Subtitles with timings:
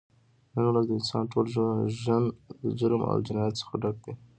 [0.53, 1.45] نن ورځ د انسان ټول
[2.01, 2.23] ژون
[2.61, 4.13] د جرم او جنایت څخه ډک دی